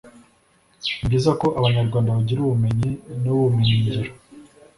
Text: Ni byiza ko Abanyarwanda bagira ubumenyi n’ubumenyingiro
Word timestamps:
Ni 0.97 1.03
byiza 1.07 1.31
ko 1.41 1.47
Abanyarwanda 1.59 2.15
bagira 2.17 2.39
ubumenyi 2.43 2.89
n’ubumenyingiro 3.21 4.01